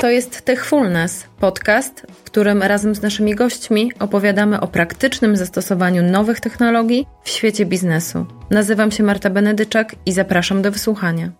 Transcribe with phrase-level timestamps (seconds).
[0.00, 6.40] To jest Techfulness, podcast, w którym razem z naszymi gośćmi opowiadamy o praktycznym zastosowaniu nowych
[6.40, 8.26] technologii w świecie biznesu.
[8.50, 11.30] Nazywam się Marta Benedyczak i zapraszam do wysłuchania.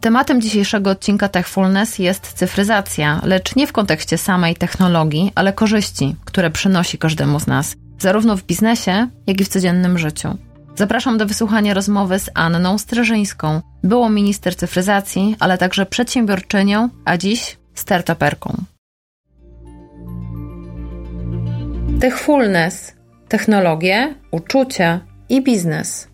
[0.00, 6.50] Tematem dzisiejszego odcinka Techfulness jest cyfryzacja, lecz nie w kontekście samej technologii, ale korzyści, które
[6.50, 10.36] przynosi każdemu z nas, zarówno w biznesie, jak i w codziennym życiu.
[10.76, 17.58] Zapraszam do wysłuchania rozmowy z Anną Streżyńską, byłą minister cyfryzacji, ale także przedsiębiorczynią, a dziś
[17.74, 18.56] startuperką.
[22.00, 26.08] Techfulness technologie, uczucia i biznes.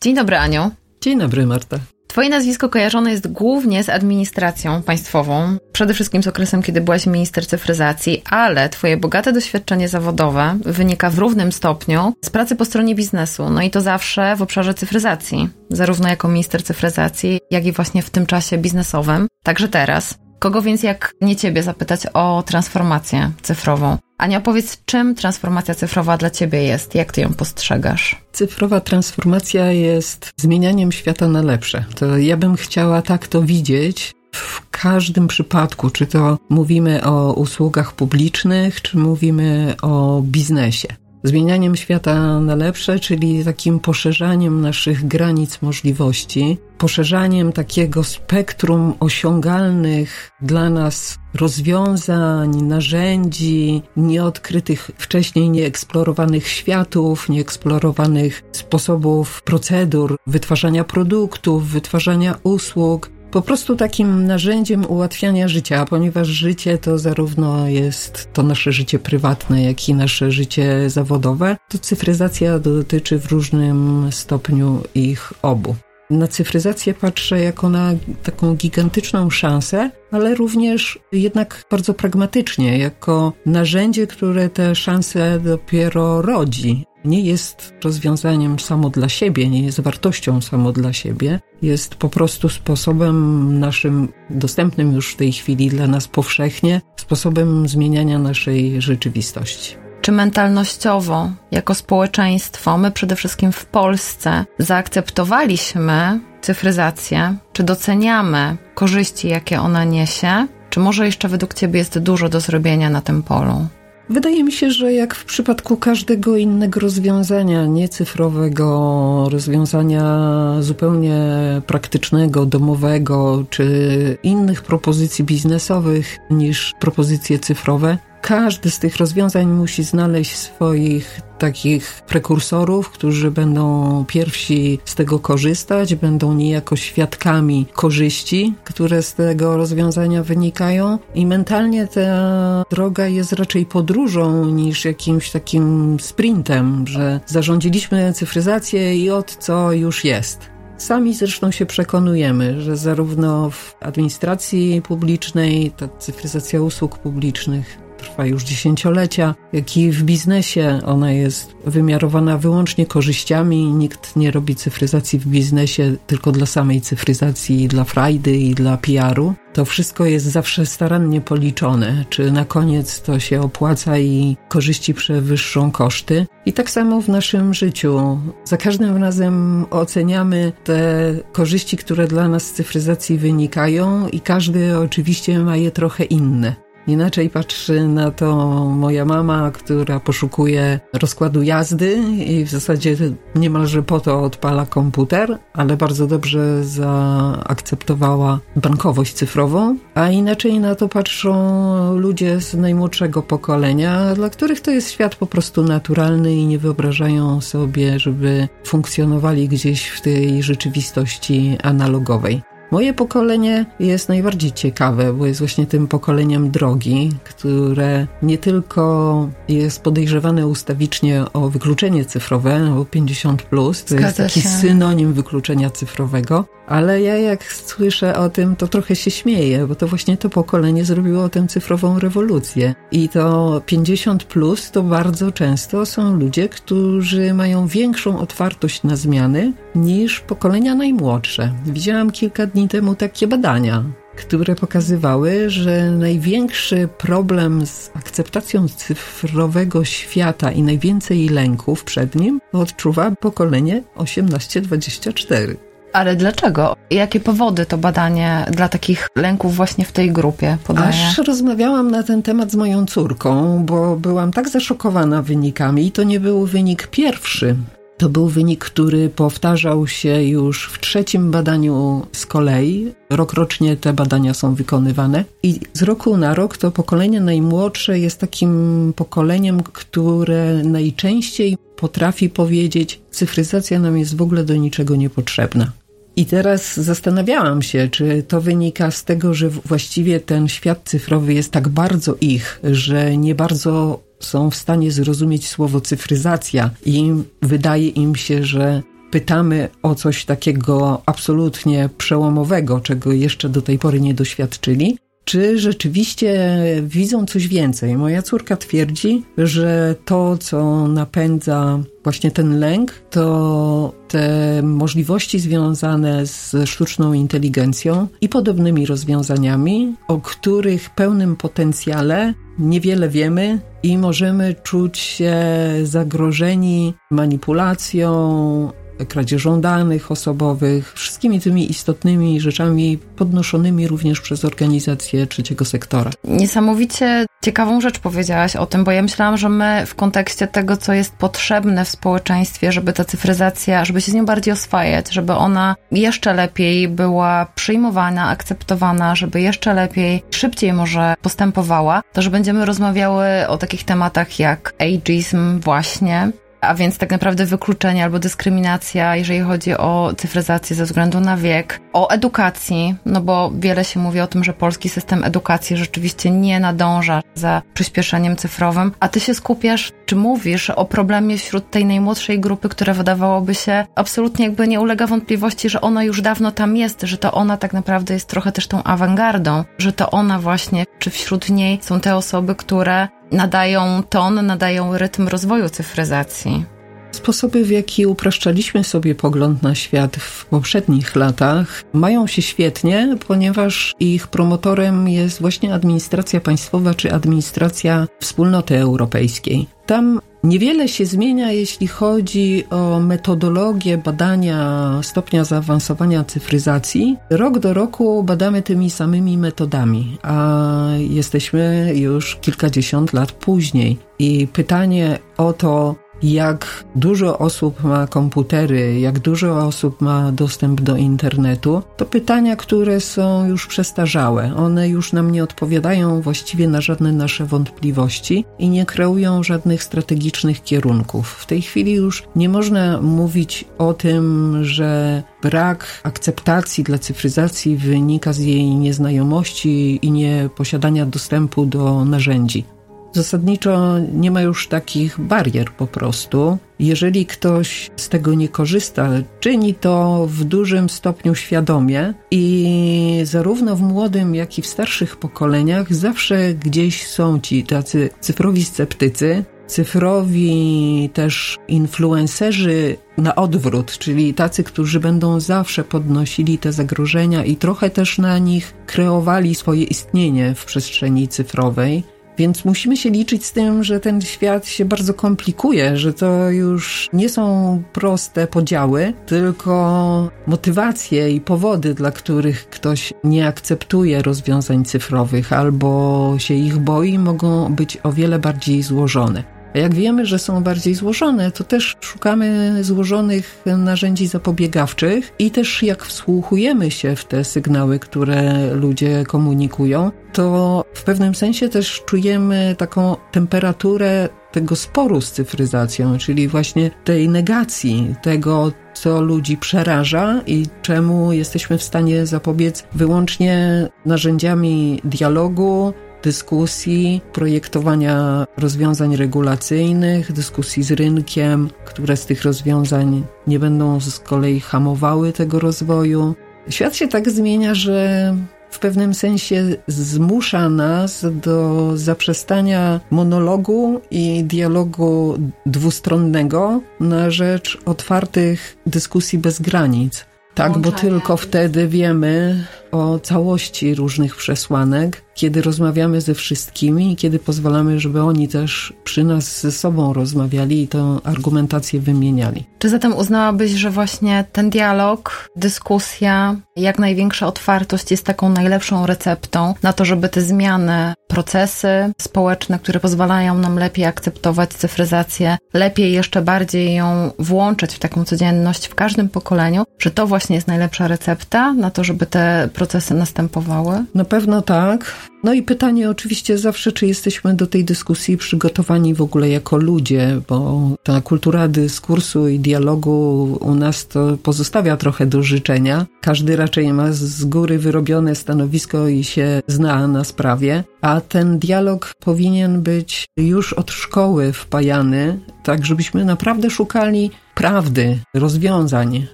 [0.00, 0.70] Dzień dobry, Aniu.
[1.00, 1.78] Dzień dobry, Marta.
[2.10, 7.46] Twoje nazwisko kojarzone jest głównie z administracją państwową, przede wszystkim z okresem, kiedy byłaś minister
[7.46, 13.50] cyfryzacji, ale Twoje bogate doświadczenie zawodowe wynika w równym stopniu z pracy po stronie biznesu,
[13.50, 18.10] no i to zawsze w obszarze cyfryzacji, zarówno jako minister cyfryzacji, jak i właśnie w
[18.10, 20.18] tym czasie biznesowym, także teraz.
[20.40, 23.96] Kogo więc jak nie Ciebie zapytać o transformację cyfrową?
[24.18, 26.94] Ania, powiedz, czym transformacja cyfrowa dla Ciebie jest?
[26.94, 28.16] Jak Ty ją postrzegasz?
[28.32, 31.84] Cyfrowa transformacja jest zmienianiem świata na lepsze.
[31.94, 37.92] To ja bym chciała tak to widzieć, w każdym przypadku, czy to mówimy o usługach
[37.92, 40.88] publicznych, czy mówimy o biznesie
[41.24, 50.70] zmienianiem świata na lepsze, czyli takim poszerzaniem naszych granic możliwości, poszerzaniem takiego spektrum osiągalnych dla
[50.70, 63.42] nas rozwiązań, narzędzi, nieodkrytych wcześniej, nieeksplorowanych światów, nieeksplorowanych sposobów, procedur wytwarzania produktów, wytwarzania usług, po
[63.42, 69.88] prostu takim narzędziem ułatwiania życia, ponieważ życie to zarówno jest to nasze życie prywatne, jak
[69.88, 75.76] i nasze życie zawodowe, to cyfryzacja dotyczy w różnym stopniu ich obu.
[76.10, 84.06] Na cyfryzację patrzę jako na taką gigantyczną szansę, ale również jednak bardzo pragmatycznie, jako narzędzie,
[84.06, 90.72] które te szanse dopiero rodzi nie jest rozwiązaniem samo dla siebie, nie jest wartością samo
[90.72, 96.80] dla siebie, jest po prostu sposobem naszym, dostępnym już w tej chwili dla nas powszechnie,
[96.96, 99.89] sposobem zmieniania naszej rzeczywistości.
[100.00, 107.36] Czy mentalnościowo, jako społeczeństwo, my przede wszystkim w Polsce zaakceptowaliśmy cyfryzację?
[107.52, 110.46] Czy doceniamy korzyści, jakie ona niesie?
[110.70, 113.66] Czy może jeszcze według Ciebie jest dużo do zrobienia na tym polu?
[114.10, 120.26] Wydaje mi się, że jak w przypadku każdego innego rozwiązania, niecyfrowego, rozwiązania
[120.60, 121.20] zupełnie
[121.66, 130.36] praktycznego, domowego, czy innych propozycji biznesowych niż propozycje cyfrowe, każdy z tych rozwiązań musi znaleźć
[130.36, 139.14] swoich takich prekursorów, którzy będą pierwsi z tego korzystać, będą niejako świadkami korzyści, które z
[139.14, 147.20] tego rozwiązania wynikają i mentalnie ta droga jest raczej podróżą niż jakimś takim sprintem, że
[147.26, 150.50] zarządziliśmy cyfryzację i od co już jest.
[150.76, 158.44] Sami zresztą się przekonujemy, że zarówno w administracji publicznej, ta cyfryzacja usług publicznych, trwa już
[158.44, 163.64] dziesięciolecia, jak i w biznesie ona jest wymiarowana wyłącznie korzyściami.
[163.72, 169.34] Nikt nie robi cyfryzacji w biznesie tylko dla samej cyfryzacji, dla frajdy i dla PR-u.
[169.52, 175.70] To wszystko jest zawsze starannie policzone, czy na koniec to się opłaca i korzyści przewyższą
[175.70, 176.26] koszty.
[176.46, 178.18] I tak samo w naszym życiu.
[178.44, 185.38] Za każdym razem oceniamy te korzyści, które dla nas z cyfryzacji wynikają, i każdy oczywiście
[185.38, 186.69] ma je trochę inne.
[186.86, 192.96] Inaczej patrzy na to moja mama, która poszukuje rozkładu jazdy i w zasadzie
[193.34, 199.76] niemalże po to odpala komputer, ale bardzo dobrze zaakceptowała bankowość cyfrową.
[199.94, 205.26] A inaczej na to patrzą ludzie z najmłodszego pokolenia, dla których to jest świat po
[205.26, 212.42] prostu naturalny i nie wyobrażają sobie, żeby funkcjonowali gdzieś w tej rzeczywistości analogowej.
[212.70, 219.82] Moje pokolenie jest najbardziej ciekawe, bo jest właśnie tym pokoleniem drogi, które nie tylko jest
[219.82, 224.48] podejrzewane ustawicznie o wykluczenie cyfrowe, o 50, plus, to jest taki się.
[224.48, 229.88] synonim wykluczenia cyfrowego, ale ja jak słyszę o tym, to trochę się śmieję, bo to
[229.88, 232.74] właśnie to pokolenie zrobiło tę cyfrową rewolucję.
[232.92, 239.52] I to 50 plus to bardzo często są ludzie, którzy mają większą otwartość na zmiany
[239.74, 241.52] niż pokolenia najmłodsze.
[241.66, 243.84] Widziałam kilka dni temu takie badania,
[244.16, 253.10] które pokazywały, że największy problem z akceptacją cyfrowego świata i najwięcej lęków przed nim odczuwa
[253.10, 255.56] pokolenie 18-24.
[255.92, 256.76] Ale dlaczego?
[256.90, 260.88] Jakie powody to badanie dla takich lęków właśnie w tej grupie podaje?
[260.88, 266.02] Aż rozmawiałam na ten temat z moją córką, bo byłam tak zaszokowana wynikami i to
[266.02, 267.56] nie był wynik pierwszy.
[268.00, 272.92] To był wynik, który powtarzał się już w trzecim badaniu z kolei.
[273.10, 278.92] Rokrocznie te badania są wykonywane i z roku na rok to pokolenie najmłodsze jest takim
[278.96, 285.72] pokoleniem, które najczęściej potrafi powiedzieć: Cyfryzacja nam jest w ogóle do niczego niepotrzebna.
[286.16, 291.52] I teraz zastanawiałam się, czy to wynika z tego, że właściwie ten świat cyfrowy jest
[291.52, 296.70] tak bardzo ich, że nie bardzo są w stanie zrozumieć słowo cyfryzacja.
[296.86, 303.78] I wydaje im się, że pytamy o coś takiego absolutnie przełomowego, czego jeszcze do tej
[303.78, 307.96] pory nie doświadczyli, czy rzeczywiście widzą coś więcej.
[307.96, 316.56] Moja córka twierdzi, że to, co napędza właśnie ten lęk, to te możliwości związane z
[316.64, 325.34] sztuczną inteligencją i podobnymi rozwiązaniami, o których pełnym potencjale niewiele wiemy i możemy czuć się
[325.82, 328.72] zagrożeni manipulacją,
[329.08, 336.10] kradzieżą danych osobowych, wszystkimi tymi istotnymi rzeczami podnoszonymi również przez organizacje trzeciego sektora.
[336.24, 340.92] Niesamowicie ciekawą rzecz powiedziałaś o tym, bo ja myślałam, że my w kontekście tego, co
[340.92, 345.76] jest potrzebne w społeczeństwie, żeby ta cyfryzacja, żeby się z nią bardziej oswajać, żeby ona
[345.92, 353.26] jeszcze lepiej była przyjmowana, akceptowana, żeby jeszcze lepiej, szybciej może postępowała, to że będziemy rozmawiały
[353.48, 356.30] o takich tematach jak ageism właśnie,
[356.60, 361.80] a więc tak naprawdę wykluczenie albo dyskryminacja, jeżeli chodzi o cyfryzację ze względu na wiek,
[361.92, 366.60] o edukacji, no bo wiele się mówi o tym, że polski system edukacji rzeczywiście nie
[366.60, 372.40] nadąża za przyspieszeniem cyfrowym, a ty się skupiasz, czy mówisz o problemie wśród tej najmłodszej
[372.40, 377.02] grupy, która wydawałoby się absolutnie jakby nie ulega wątpliwości, że ona już dawno tam jest,
[377.02, 381.10] że to ona tak naprawdę jest trochę też tą awangardą, że to ona właśnie, czy
[381.10, 386.64] wśród niej są te osoby, które nadają ton, nadają rytm rozwoju cyfryzacji.
[387.12, 393.94] Sposoby, w jaki upraszczaliśmy sobie pogląd na świat w poprzednich latach, mają się świetnie, ponieważ
[394.00, 399.66] ich promotorem jest właśnie administracja państwowa czy administracja wspólnoty europejskiej.
[399.86, 407.16] Tam niewiele się zmienia, jeśli chodzi o metodologię badania stopnia zaawansowania cyfryzacji.
[407.30, 413.98] Rok do roku badamy tymi samymi metodami, a jesteśmy już kilkadziesiąt lat później.
[414.18, 420.96] I pytanie o to, jak dużo osób ma komputery, jak dużo osób ma dostęp do
[420.96, 424.56] internetu, to pytania, które są już przestarzałe.
[424.56, 430.62] One już nam nie odpowiadają właściwie na żadne nasze wątpliwości i nie kreują żadnych strategicznych
[430.62, 431.30] kierunków.
[431.30, 438.32] W tej chwili już nie można mówić o tym, że brak akceptacji dla cyfryzacji wynika
[438.32, 442.64] z jej nieznajomości i nieposiadania dostępu do narzędzi.
[443.12, 446.58] Zasadniczo nie ma już takich barier po prostu.
[446.78, 453.82] Jeżeli ktoś z tego nie korzysta, czyni to w dużym stopniu świadomie i zarówno w
[453.82, 461.58] młodym, jak i w starszych pokoleniach zawsze gdzieś są ci tacy cyfrowi sceptycy, cyfrowi też
[461.68, 468.38] influencerzy na odwrót, czyli tacy, którzy będą zawsze podnosili te zagrożenia i trochę też na
[468.38, 472.02] nich kreowali swoje istnienie w przestrzeni cyfrowej.
[472.40, 477.08] Więc musimy się liczyć z tym, że ten świat się bardzo komplikuje, że to już
[477.12, 485.52] nie są proste podziały, tylko motywacje i powody, dla których ktoś nie akceptuje rozwiązań cyfrowych
[485.52, 489.59] albo się ich boi, mogą być o wiele bardziej złożone.
[489.74, 496.04] Jak wiemy, że są bardziej złożone, to też szukamy złożonych narzędzi zapobiegawczych i też jak
[496.04, 503.16] wsłuchujemy się w te sygnały, które ludzie komunikują, to w pewnym sensie też czujemy taką
[503.32, 511.32] temperaturę tego sporu z cyfryzacją, czyli właśnie tej negacji tego, co ludzi przeraża i czemu
[511.32, 522.16] jesteśmy w stanie zapobiec wyłącznie narzędziami dialogu, dyskusji, projektowania rozwiązań regulacyjnych, dyskusji z rynkiem, które
[522.16, 526.34] z tych rozwiązań nie będą z kolei hamowały tego rozwoju.
[526.68, 528.34] Świat się tak zmienia, że
[528.70, 539.38] w pewnym sensie zmusza nas do zaprzestania monologu i dialogu dwustronnego na rzecz otwartych dyskusji
[539.38, 540.24] bez granic.
[540.54, 547.38] Tak, bo tylko wtedy wiemy, o całości różnych przesłanek, kiedy rozmawiamy ze wszystkimi i kiedy
[547.38, 552.64] pozwalamy, żeby oni też przy nas ze sobą rozmawiali i tę argumentację wymieniali.
[552.78, 559.74] Czy zatem uznałabyś, że właśnie ten dialog, dyskusja, jak największa otwartość jest taką najlepszą receptą
[559.82, 566.42] na to, żeby te zmiany, procesy społeczne, które pozwalają nam lepiej akceptować cyfryzację, lepiej jeszcze
[566.42, 571.72] bardziej ją włączać w taką codzienność w każdym pokoleniu, że to właśnie jest najlepsza recepta
[571.72, 574.04] na to, żeby te procesy następowały?
[574.14, 575.14] Na pewno tak.
[575.44, 580.40] No i pytanie oczywiście zawsze, czy jesteśmy do tej dyskusji przygotowani w ogóle jako ludzie,
[580.48, 586.06] bo ta kultura dyskursu i dialogu u nas to pozostawia trochę do życzenia.
[586.20, 592.12] Każdy raczej ma z góry wyrobione stanowisko i się zna na sprawie, a ten dialog
[592.20, 599.26] powinien być już od szkoły wpajany, tak żebyśmy naprawdę szukali prawdy, rozwiązań,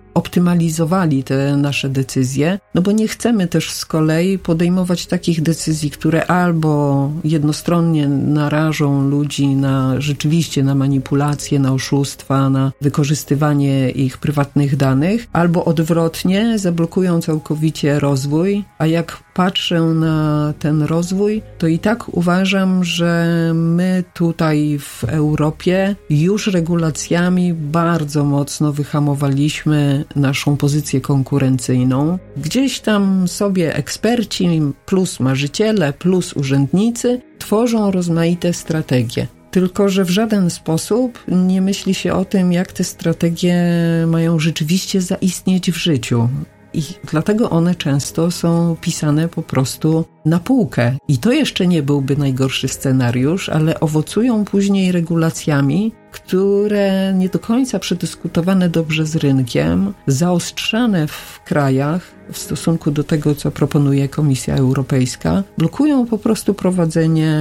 [0.15, 6.27] optymalizowali te nasze decyzje, no bo nie chcemy też z kolei podejmować takich decyzji, które
[6.27, 15.27] albo jednostronnie narażą ludzi na rzeczywiście na manipulacje, na oszustwa, na wykorzystywanie ich prywatnych danych,
[15.33, 22.85] albo odwrotnie zablokują całkowicie rozwój, a jak patrzę na ten rozwój, to i tak uważam,
[22.85, 32.19] że my tutaj w Europie już regulacjami bardzo mocno wyhamowaliśmy naszą pozycję konkurencyjną.
[32.37, 39.27] Gdzieś tam sobie eksperci, plus marzyciele, plus urzędnicy tworzą rozmaite strategie.
[39.51, 43.57] Tylko, że w żaden sposób nie myśli się o tym, jak te strategie
[44.07, 46.29] mają rzeczywiście zaistnieć w życiu
[46.77, 50.93] i dlatego one często są pisane po prostu na półkę.
[51.09, 57.79] I to jeszcze nie byłby najgorszy scenariusz, ale owocują później regulacjami, które nie do końca
[57.79, 62.03] przedyskutowane dobrze z rynkiem, zaostrzane w krajach
[62.33, 67.35] w stosunku do tego, co proponuje Komisja Europejska, blokują po prostu prowadzenie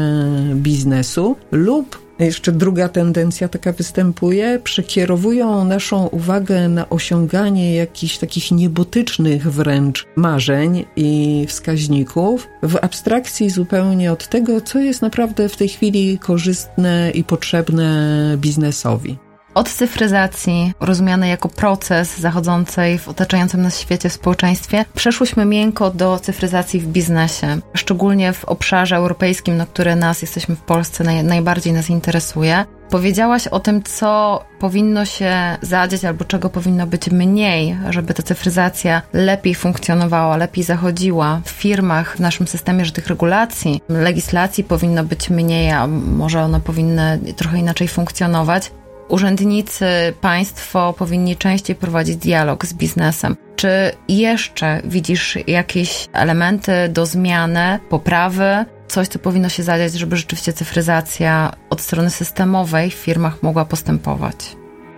[0.56, 9.51] biznesu lub jeszcze druga tendencja taka występuje, przekierowują naszą uwagę na osiąganie jakichś takich niebotycznych
[9.51, 16.19] wręcz marzeń i wskaźników w abstrakcji zupełnie od tego, co jest naprawdę w tej chwili
[16.19, 19.25] korzystne i potrzebne biznesowi.
[19.56, 26.80] Od cyfryzacji, rozumianej jako proces zachodzącej w otaczającym nas świecie, społeczeństwie, przeszłyśmy miękko do cyfryzacji
[26.80, 31.90] w biznesie, szczególnie w obszarze europejskim, na który nas, jesteśmy w Polsce, naj, najbardziej nas
[31.90, 32.66] interesuje.
[32.90, 39.02] Powiedziałaś o tym, co powinno się zadziać albo czego powinno być mniej, żeby ta cyfryzacja
[39.14, 45.30] lepiej funkcjonowała, lepiej zachodziła w firmach, w naszym systemie, że tych regulacji, legislacji powinno być
[45.30, 48.72] mniej, a może one powinny trochę inaczej funkcjonować
[49.10, 49.86] urzędnicy,
[50.22, 53.36] państwo powinni częściej prowadzić dialog z biznesem.
[53.56, 60.54] Czy jeszcze widzisz jakieś elementy do zmiany, poprawy, coś, co powinno się zadziać, żeby rzeczywiście
[60.54, 64.36] cyfryzacja od strony systemowej w firmach mogła postępować?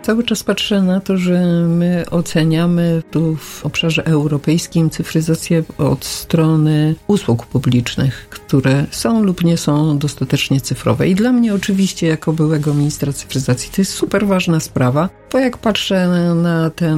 [0.07, 6.95] Cały czas patrzę na to, że my oceniamy tu w obszarze europejskim cyfryzację od strony
[7.07, 11.07] usług publicznych, które są lub nie są dostatecznie cyfrowe.
[11.09, 15.57] I dla mnie oczywiście jako byłego ministra cyfryzacji to jest super ważna sprawa, bo jak
[15.57, 16.97] patrzę na tę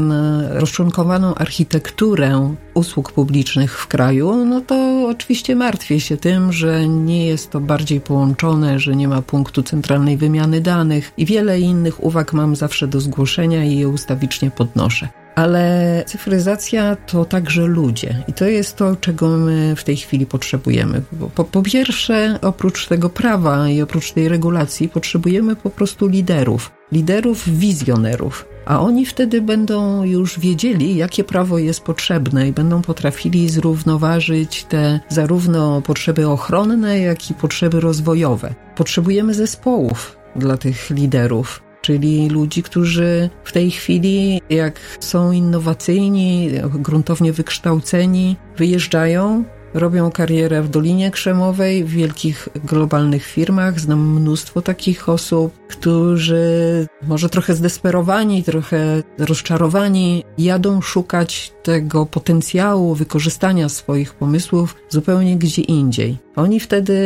[0.50, 7.52] rozczłonkowaną architekturę usług publicznych w kraju, no to oczywiście martwię się tym, że nie jest
[7.52, 12.56] to bardziej połączone, że nie ma punktu centralnej wymiany danych i wiele innych uwag mam
[12.56, 15.19] zawsze do zgłoszenia i je ustawicznie podnoszę.
[15.40, 21.02] Ale cyfryzacja to także ludzie i to jest to, czego my w tej chwili potrzebujemy.
[21.36, 27.50] Po, po pierwsze, oprócz tego prawa i oprócz tej regulacji, potrzebujemy po prostu liderów, liderów
[27.50, 34.64] wizjonerów a oni wtedy będą już wiedzieli, jakie prawo jest potrzebne i będą potrafili zrównoważyć
[34.64, 38.54] te zarówno potrzeby ochronne, jak i potrzeby rozwojowe.
[38.76, 47.34] Potrzebujemy zespołów dla tych liderów czyli ludzi, którzy w tej chwili, jak są innowacyjni, gruntownie
[47.34, 53.80] wykształceni, wyjeżdżają robią karierę w Dolinie Krzemowej, w wielkich globalnych firmach.
[53.80, 63.70] Znam mnóstwo takich osób, którzy może trochę zdesperowani, trochę rozczarowani, jadą szukać tego potencjału wykorzystania
[63.70, 66.18] swoich pomysłów zupełnie gdzie indziej.
[66.36, 67.00] Oni wtedy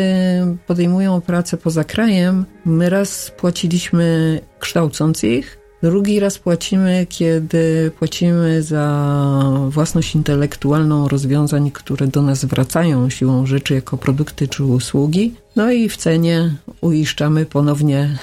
[0.68, 2.46] podejmują pracę poza krajem.
[2.66, 8.86] My raz płaciliśmy kształcąc ich, Drugi raz płacimy, kiedy płacimy za
[9.70, 15.34] własność intelektualną rozwiązań, które do nas wracają siłą rzeczy jako produkty czy usługi.
[15.56, 18.18] No i w cenie uiszczamy ponownie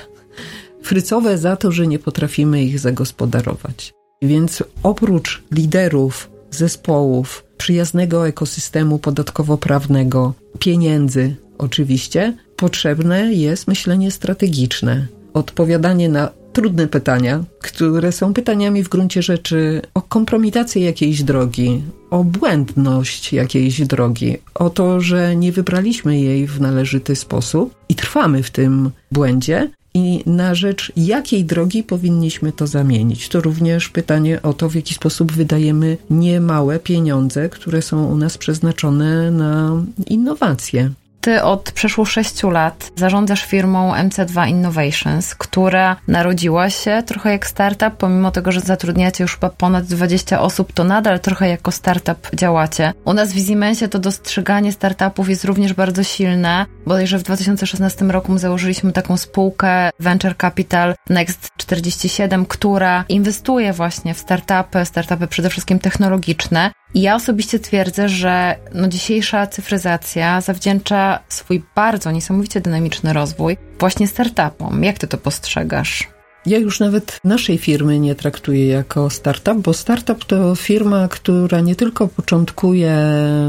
[0.82, 3.92] frycowe za to, że nie potrafimy ich zagospodarować.
[4.22, 16.39] Więc oprócz liderów, zespołów, przyjaznego ekosystemu podatkowo-prawnego, pieniędzy oczywiście, potrzebne jest myślenie strategiczne, odpowiadanie na
[16.52, 23.80] trudne pytania, które są pytaniami w gruncie rzeczy o kompromitację jakiejś drogi, o błędność jakiejś
[23.80, 29.70] drogi, o to, że nie wybraliśmy jej w należyty sposób i trwamy w tym błędzie.
[29.94, 33.28] I na rzecz jakiej drogi powinniśmy to zamienić?
[33.28, 38.38] To również pytanie o to, w jaki sposób wydajemy niemałe pieniądze, które są u nas
[38.38, 40.90] przeznaczone na innowacje.
[41.20, 47.96] Ty od przeszło sześciu lat zarządzasz firmą MC2 Innovations, która narodziła się trochę jak startup,
[47.98, 52.92] pomimo tego, że zatrudniacie już chyba ponad 20 osób, to nadal trochę jako startup działacie.
[53.04, 56.66] U nas w Easymensie to dostrzeganie startupów jest również bardzo silne.
[56.86, 64.18] Bodajże w 2016 roku założyliśmy taką spółkę Venture Capital Next 47, która inwestuje właśnie w
[64.18, 66.72] startupy, startupy przede wszystkim technologiczne.
[66.94, 74.08] I ja osobiście twierdzę, że no dzisiejsza cyfryzacja zawdzięcza swój bardzo niesamowicie dynamiczny rozwój właśnie
[74.08, 74.84] startupom.
[74.84, 76.19] Jak ty to postrzegasz?
[76.46, 81.76] Ja już nawet naszej firmy nie traktuję jako startup, bo startup to firma, która nie
[81.76, 82.96] tylko początkuje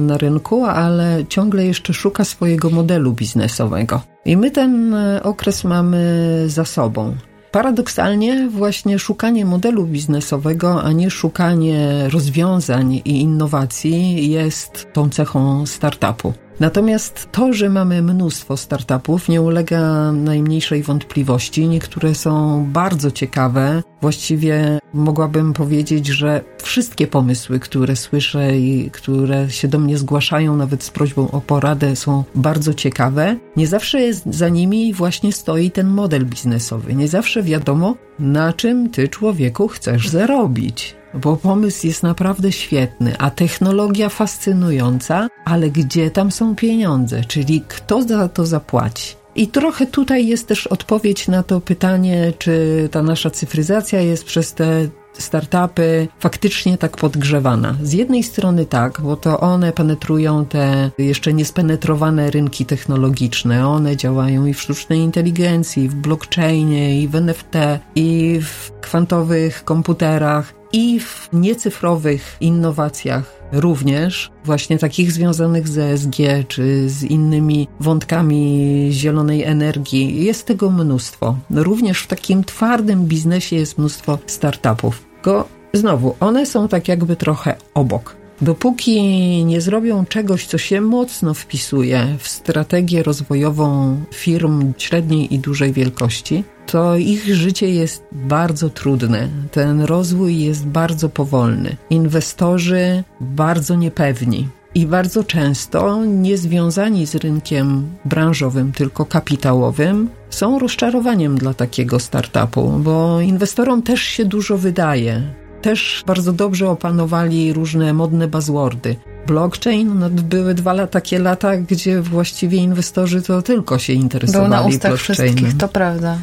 [0.01, 4.01] na rynku, ale ciągle jeszcze szuka swojego modelu biznesowego.
[4.25, 7.15] I my ten okres mamy za sobą.
[7.51, 16.33] Paradoksalnie właśnie szukanie modelu biznesowego, a nie szukanie rozwiązań i innowacji jest tą cechą startupu.
[16.61, 21.67] Natomiast to, że mamy mnóstwo startupów, nie ulega najmniejszej wątpliwości.
[21.67, 23.83] Niektóre są bardzo ciekawe.
[24.01, 30.83] Właściwie mogłabym powiedzieć, że wszystkie pomysły, które słyszę i które się do mnie zgłaszają, nawet
[30.83, 33.37] z prośbą o poradę, są bardzo ciekawe.
[33.55, 36.95] Nie zawsze za nimi właśnie stoi ten model biznesowy.
[36.95, 43.29] Nie zawsze wiadomo, na czym ty człowieku chcesz zarobić bo pomysł jest naprawdę świetny, a
[43.29, 49.15] technologia fascynująca, ale gdzie tam są pieniądze, czyli kto za to zapłaci?
[49.35, 54.53] I trochę tutaj jest też odpowiedź na to pytanie, czy ta nasza cyfryzacja jest przez
[54.53, 57.75] te startupy faktycznie tak podgrzewana.
[57.83, 63.67] Z jednej strony tak, bo to one penetrują te jeszcze niespenetrowane rynki technologiczne.
[63.67, 67.55] One działają i w sztucznej inteligencji, i w blockchainie, i w NFT,
[67.95, 76.15] i w kwantowych komputerach i w niecyfrowych innowacjach również, właśnie takich związanych z ESG
[76.47, 80.23] czy z innymi wątkami zielonej energii.
[80.23, 81.37] Jest tego mnóstwo.
[81.49, 85.05] Również w takim twardym biznesie jest mnóstwo startupów.
[85.23, 88.21] Go znowu, one są tak jakby trochę obok.
[88.41, 89.01] Dopóki
[89.45, 96.43] nie zrobią czegoś, co się mocno wpisuje w strategię rozwojową firm średniej i dużej wielkości,
[96.65, 99.27] to ich życie jest bardzo trudne.
[99.51, 101.75] Ten rozwój jest bardzo powolny.
[101.89, 111.53] Inwestorzy bardzo niepewni i bardzo często niezwiązani z rynkiem branżowym, tylko kapitałowym, są rozczarowaniem dla
[111.53, 115.21] takiego startupu, bo inwestorom też się dużo wydaje.
[115.61, 118.95] Też bardzo dobrze opanowali różne modne buzzwordy.
[119.27, 124.67] Blockchain, no były dwa takie lata, gdzie właściwie inwestorzy to tylko się interesowali Był na
[124.67, 126.17] ustach wszystkich, to prawda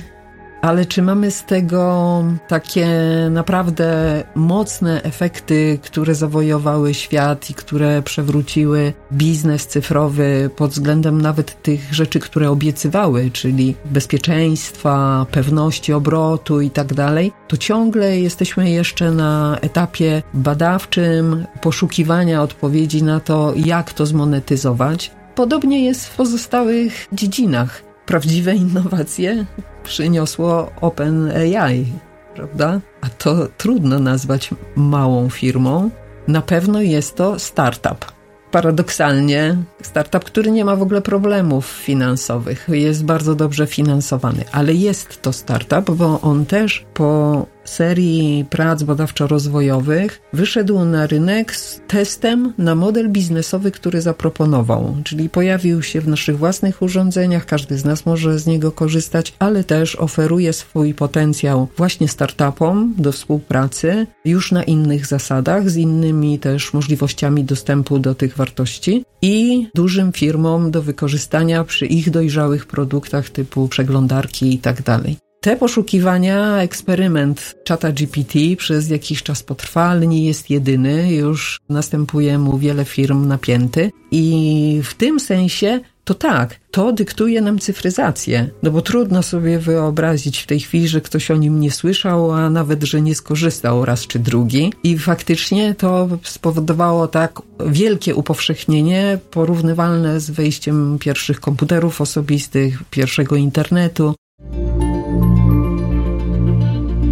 [0.68, 2.88] ale czy mamy z tego takie
[3.30, 11.94] naprawdę mocne efekty, które zawojowały świat i które przewróciły biznes cyfrowy pod względem nawet tych
[11.94, 19.58] rzeczy, które obiecywały, czyli bezpieczeństwa, pewności obrotu i tak dalej, to ciągle jesteśmy jeszcze na
[19.60, 25.10] etapie badawczym, poszukiwania odpowiedzi na to, jak to zmonetyzować.
[25.34, 27.87] Podobnie jest w pozostałych dziedzinach.
[28.08, 29.46] Prawdziwe innowacje
[29.84, 31.86] przyniosło OpenAI,
[32.34, 32.80] prawda?
[33.00, 35.90] A to trudno nazwać małą firmą.
[36.28, 38.12] Na pewno jest to startup.
[38.50, 45.22] Paradoksalnie, startup, który nie ma w ogóle problemów finansowych, jest bardzo dobrze finansowany, ale jest
[45.22, 52.74] to startup, bo on też po serii prac badawczo-rozwojowych wyszedł na rynek z testem na
[52.74, 54.96] model biznesowy, który zaproponował.
[55.04, 59.64] Czyli pojawił się w naszych własnych urządzeniach, każdy z nas może z niego korzystać, ale
[59.64, 66.72] też oferuje swój potencjał właśnie startupom do współpracy już na innych zasadach, z innymi też
[66.72, 73.68] możliwościami dostępu do tych wartości i dużym firmom do wykorzystania przy ich dojrzałych produktach typu
[73.68, 75.27] przeglądarki i tak dalej.
[75.40, 81.14] Te poszukiwania, eksperyment czata GPT przez jakiś czas potrwa, ale nie jest jedyny.
[81.14, 87.58] Już następuje mu wiele firm napięty i w tym sensie to tak, to dyktuje nam
[87.58, 88.50] cyfryzację.
[88.62, 92.50] No bo trudno sobie wyobrazić w tej chwili, że ktoś o nim nie słyszał, a
[92.50, 94.72] nawet, że nie skorzystał raz czy drugi.
[94.82, 104.14] I faktycznie to spowodowało tak wielkie upowszechnienie, porównywalne z wejściem pierwszych komputerów osobistych, pierwszego internetu.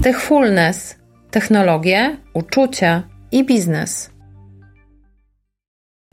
[0.02, 0.96] Techfulness,
[1.30, 4.10] technologie, uczucia i biznes.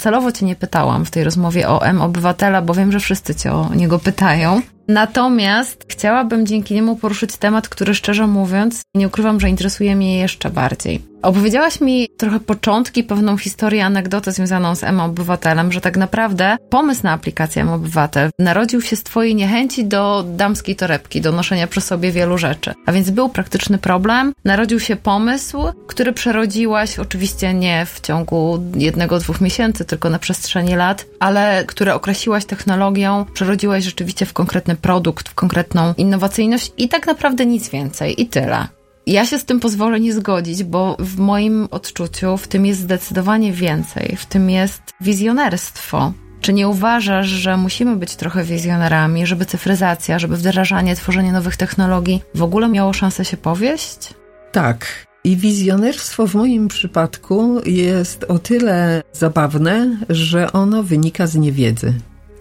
[0.02, 3.74] Celowo Cię nie pytałam w tej rozmowie o M-Obywatela, bo wiem, że wszyscy Cię o
[3.76, 4.62] niego pytają.
[4.88, 10.50] Natomiast chciałabym dzięki niemu poruszyć temat, który szczerze mówiąc, nie ukrywam, że interesuje mnie jeszcze
[10.50, 11.14] bardziej.
[11.24, 17.12] Opowiedziałaś mi trochę początki, pewną historię, anegdotę związaną z M-Obywatelem, że tak naprawdę pomysł na
[17.12, 22.38] aplikację M-Obywatel narodził się z Twojej niechęci do damskiej torebki, do noszenia przy sobie wielu
[22.38, 22.74] rzeczy.
[22.86, 29.20] A więc był praktyczny problem, narodził się pomysł, który przerodziłaś oczywiście nie w ciągu jednego,
[29.20, 35.30] dwóch miesięcy, tylko na przestrzeni lat, ale które określiłaś technologią, przerodziłaś rzeczywiście w konkretny produkt,
[35.30, 38.68] w konkretną innowacyjność i tak naprawdę nic więcej i tyle.
[39.08, 43.52] Ja się z tym pozwolę nie zgodzić, bo w moim odczuciu w tym jest zdecydowanie
[43.52, 44.16] więcej.
[44.18, 46.14] W tym jest wizjonerstwo.
[46.42, 52.22] Czy nie uważasz, że musimy być trochę wizjonerami, żeby cyfryzacja, żeby wdrażanie, tworzenie nowych technologii
[52.36, 54.14] w ogóle miało szansę się powieść?
[54.52, 55.08] Tak.
[55.24, 61.94] I wizjonerstwo w moim przypadku jest o tyle zabawne, że ono wynika z niewiedzy.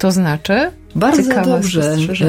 [0.03, 0.71] To znaczy?
[0.95, 2.27] Bardzo Ciekawe dobrze e,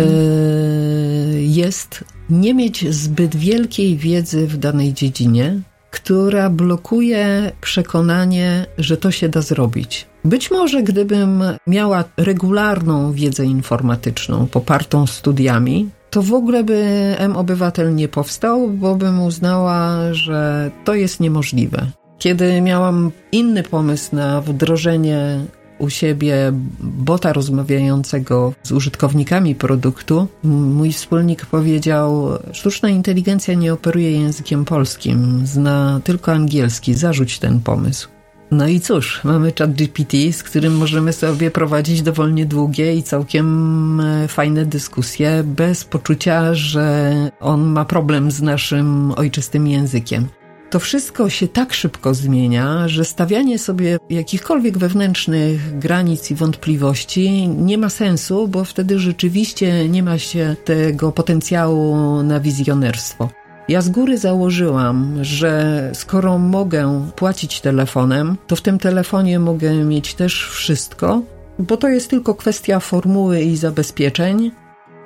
[1.41, 5.59] jest nie mieć zbyt wielkiej wiedzy w danej dziedzinie,
[5.91, 10.07] która blokuje przekonanie, że to się da zrobić.
[10.25, 16.83] Być może gdybym miała regularną wiedzę informatyczną popartą studiami, to w ogóle by
[17.17, 21.87] M-Obywatel nie powstał, bo bym uznała, że to jest niemożliwe.
[22.17, 25.39] Kiedy miałam inny pomysł na wdrożenie
[25.83, 34.65] u siebie bota rozmawiającego z użytkownikami produktu, mój wspólnik powiedział: Sztuczna inteligencja nie operuje językiem
[34.65, 38.07] polskim, zna tylko angielski, zarzuć ten pomysł.
[38.51, 43.99] No i cóż, mamy chat GPT, z którym możemy sobie prowadzić dowolnie długie i całkiem
[44.01, 50.27] e, fajne dyskusje, bez poczucia, że on ma problem z naszym ojczystym językiem
[50.73, 57.77] to wszystko się tak szybko zmienia, że stawianie sobie jakichkolwiek wewnętrznych granic i wątpliwości nie
[57.77, 63.29] ma sensu, bo wtedy rzeczywiście nie ma się tego potencjału na wizjonerstwo.
[63.67, 70.13] Ja z góry założyłam, że skoro mogę płacić telefonem, to w tym telefonie mogę mieć
[70.13, 71.21] też wszystko,
[71.59, 74.51] bo to jest tylko kwestia formuły i zabezpieczeń,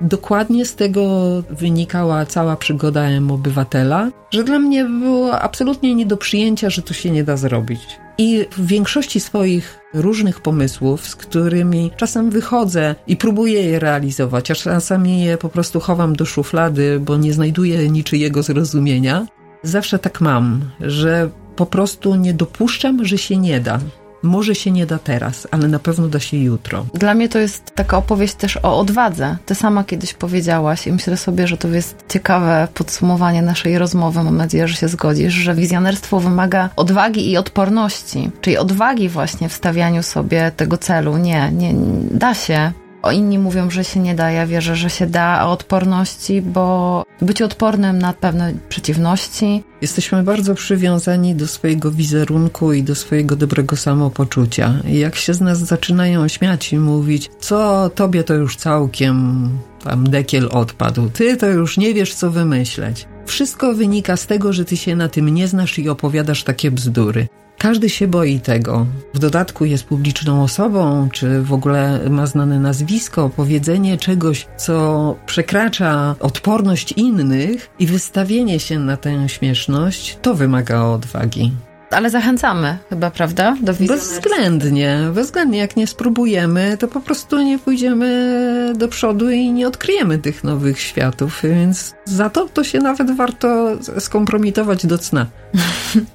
[0.01, 1.03] Dokładnie z tego
[1.49, 6.93] wynikała cała przygoda M obywatela, że dla mnie było absolutnie nie do przyjęcia, że to
[6.93, 7.81] się nie da zrobić.
[8.17, 14.55] I w większości swoich różnych pomysłów, z którymi czasem wychodzę i próbuję je realizować, a
[14.55, 19.27] czasami je po prostu chowam do szuflady, bo nie znajduję niczyjego zrozumienia,
[19.63, 23.79] zawsze tak mam, że po prostu nie dopuszczam, że się nie da.
[24.23, 26.85] Może się nie da teraz, ale na pewno da się jutro.
[26.93, 29.37] Dla mnie to jest taka opowieść też o odwadze.
[29.45, 34.23] Ty sama kiedyś powiedziałaś i myślę sobie, że to jest ciekawe podsumowanie naszej rozmowy.
[34.23, 39.53] Mam nadzieję, że się zgodzisz, że wizjonerstwo wymaga odwagi i odporności, czyli odwagi właśnie w
[39.53, 41.17] stawianiu sobie tego celu.
[41.17, 41.73] Nie, nie,
[42.11, 42.71] da się.
[43.13, 47.41] Inni mówią, że się nie da, ja wierzę, że się da, a odporności, bo być
[47.41, 49.63] odpornym na pewne przeciwności.
[49.81, 54.73] Jesteśmy bardzo przywiązani do swojego wizerunku i do swojego dobrego samopoczucia.
[54.87, 59.49] Jak się z nas zaczynają śmiać i mówić, co tobie to już całkiem
[59.83, 63.07] tam dekiel odpadł, ty to już nie wiesz, co wymyśleć.
[63.25, 67.27] Wszystko wynika z tego, że ty się na tym nie znasz i opowiadasz takie bzdury.
[67.57, 68.85] Każdy się boi tego.
[69.13, 76.15] W dodatku jest publiczną osobą, czy w ogóle ma znane nazwisko, powiedzenie czegoś, co przekracza
[76.19, 81.51] odporność innych i wystawienie się na tę śmieszność, to wymaga odwagi.
[81.91, 83.55] Ale zachęcamy chyba, prawda?
[83.61, 84.99] Do Bezwzględnie.
[85.13, 85.59] Bezwzględnie.
[85.59, 90.79] Jak nie spróbujemy, to po prostu nie pójdziemy do przodu i nie odkryjemy tych nowych
[90.79, 91.41] światów.
[91.43, 95.25] Więc za to to się nawet warto skompromitować do cna.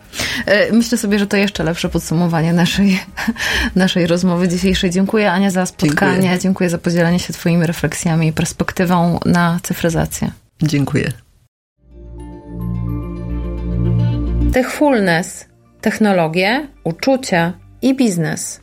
[0.47, 3.01] E, myślę sobie, że to jeszcze lepsze podsumowanie naszej,
[3.77, 4.91] naszej rozmowy dzisiejszej.
[4.91, 6.39] Dziękuję Ania za spotkanie, dziękuję.
[6.39, 10.31] dziękuję za podzielenie się Twoimi refleksjami i perspektywą na cyfryzację.
[10.63, 11.13] Dziękuję.
[14.53, 15.52] Techfulness
[15.83, 18.61] technologie, uczucia i biznes.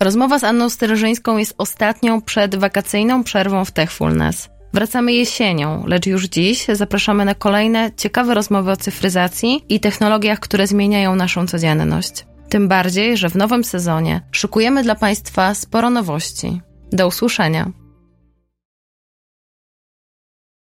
[0.00, 4.48] Rozmowa z Anną Stryżyńską jest ostatnią przed wakacyjną przerwą w Techfulness.
[4.72, 10.66] Wracamy jesienią, lecz już dziś zapraszamy na kolejne ciekawe rozmowy o cyfryzacji i technologiach, które
[10.66, 12.26] zmieniają naszą codzienność.
[12.48, 16.60] Tym bardziej, że w nowym sezonie szykujemy dla Państwa sporo nowości.
[16.92, 17.70] Do usłyszenia.